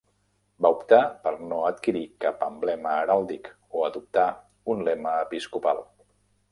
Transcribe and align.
Va 0.65 0.69
optar 0.75 1.01
per 1.27 1.33
no 1.51 1.59
adquirir 1.67 2.01
cap 2.25 2.41
emblema 2.47 2.97
heràldic 3.05 3.53
o 3.81 3.85
adoptar 3.91 4.29
un 4.75 4.85
lema 4.91 5.19
episcopal. 5.29 5.89